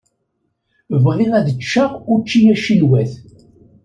Bɣiɣ 1.03 1.31
ad 1.39 1.47
ččeɣ 1.59 1.91
učči 2.13 2.39
acinwat. 2.53 3.11